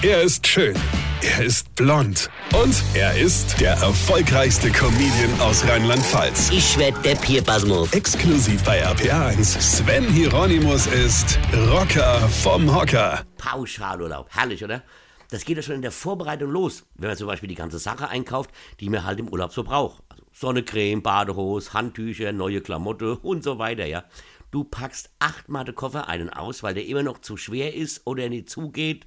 [0.00, 0.76] Er ist schön.
[1.22, 2.30] Er ist blond.
[2.54, 6.50] Und er ist der erfolgreichste Comedian aus Rheinland-Pfalz.
[6.52, 7.92] Ich werd der Pierpasmus.
[7.92, 9.60] Exklusiv bei RPA1.
[9.60, 13.24] Sven Hieronymus ist Rocker vom Hocker.
[13.38, 14.28] Pauschalurlaub.
[14.30, 14.84] Herrlich, oder?
[15.30, 18.08] Das geht ja schon in der Vorbereitung los, wenn man zum Beispiel die ganze Sache
[18.08, 20.04] einkauft, die man halt im Urlaub so braucht.
[20.10, 24.04] Also Sonnecreme, Badehose, Handtücher, neue Klamotte und so weiter, ja.
[24.50, 28.30] Du packst achtmal den Koffer einen aus, weil der immer noch zu schwer ist oder
[28.30, 29.04] nicht zugeht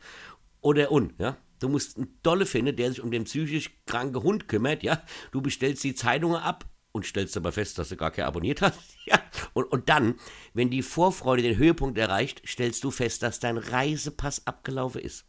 [0.62, 1.38] oder und, ja.
[1.60, 5.04] Du musst einen Dolle finden, der sich um den psychisch kranken Hund kümmert, ja.
[5.32, 8.80] Du bestellst die Zeitungen ab und stellst aber fest, dass du gar keinen abonniert hast,
[9.06, 9.20] ja.
[9.54, 10.16] Und, und dann,
[10.54, 15.26] wenn die Vorfreude den Höhepunkt erreicht, stellst du fest, dass dein Reisepass abgelaufen ist.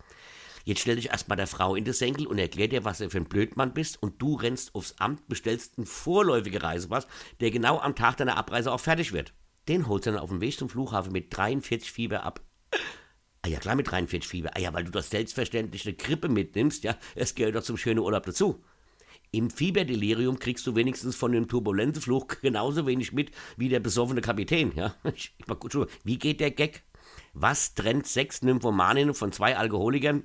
[0.65, 3.19] Jetzt stell dich erstmal der Frau in den Senkel und erklär dir, was du für
[3.19, 7.09] ein Blödmann bist und du rennst aufs Amt, bestellst einen vorläufigen Reisepass,
[7.41, 9.35] der genau am Tag deiner Abreise auch fertig wird.
[9.69, 12.41] Den holst du dann auf dem Weg zum Flughafen mit 43 Fieber ab.
[13.45, 14.51] Ah ja, klar mit 43 Fieber.
[14.55, 16.97] Ah ja, weil du das selbstverständlich eine Grippe mitnimmst, ja.
[17.17, 18.63] Es gehört doch zum schönen Urlaub dazu.
[19.33, 24.73] Im Fieberdelirium kriegst du wenigstens von dem Turbulenzflug genauso wenig mit wie der besoffene Kapitän,
[24.77, 24.95] ja.
[25.15, 26.85] Ich, mal gut, wie geht der Gag?
[27.33, 30.23] Was trennt sechs Nymphomaninnen von zwei Alkoholikern?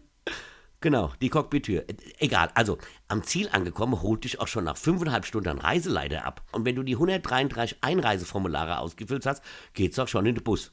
[0.80, 1.86] Genau, die Cockpit-Tür.
[2.20, 2.78] Egal, also
[3.08, 6.44] am Ziel angekommen, holt dich auch schon nach fünfeinhalb Stunden ein Reiseleiter ab.
[6.52, 10.72] Und wenn du die 133 Einreiseformulare ausgefüllt hast, geht's auch schon in den Bus.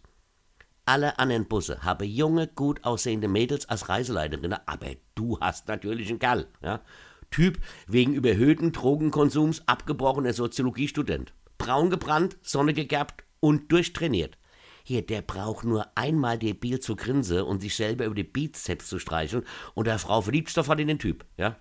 [0.87, 6.19] Alle anderen Busse haben junge, gut aussehende Mädels als Reiseleiterin, aber du hast natürlich einen
[6.19, 6.47] Kerl.
[6.63, 6.83] Ja?
[7.31, 11.33] Typ wegen überhöhten Drogenkonsums abgebrochener Soziologiestudent.
[11.57, 14.37] Braun gebrannt, Sonne gegerbt und durchtrainiert.
[14.83, 18.99] Hier, der braucht nur einmal debil zu grinsen und sich selber über die Bizeps zu
[18.99, 21.57] streicheln und der Frau verliebt sofort in den Typ, ja.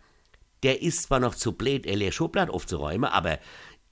[0.63, 3.39] Der ist zwar noch zu blöd, er leer Schublad aufzuräumen, aber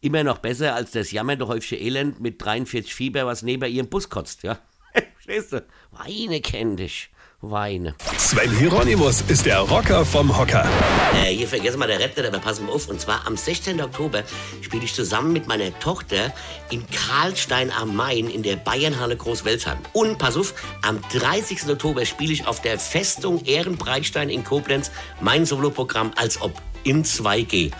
[0.01, 4.09] immer noch besser als das jammernde häufige Elend mit 43 Fieber, was neben ihrem Bus
[4.09, 4.59] kotzt, ja.
[5.15, 5.65] Verstehst du?
[5.91, 7.09] Weine kenn dich
[7.41, 7.95] weine.
[8.17, 10.67] Sven Hieronymus ist der Rocker vom Hocker.
[11.15, 12.87] Äh, hier vergessen wir der Retter, aber passen wir auf.
[12.87, 13.81] Und zwar am 16.
[13.81, 14.23] Oktober
[14.61, 16.33] spiele ich zusammen mit meiner Tochter
[16.69, 19.77] in Karlstein am Main in der Bayernhalle Großwelsheim.
[19.93, 20.53] Und pass auf,
[20.83, 21.67] am 30.
[21.69, 26.53] Oktober spiele ich auf der Festung Ehrenbreitstein in Koblenz mein Soloprogramm als ob
[26.83, 27.71] in 2G.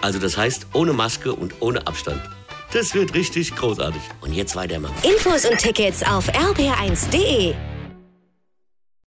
[0.00, 2.20] Also das heißt ohne Maske und ohne Abstand.
[2.74, 4.02] Das wird richtig großartig.
[4.20, 4.94] Und jetzt weiter, Mama.
[5.04, 7.54] Infos und Tickets auf rb1.de.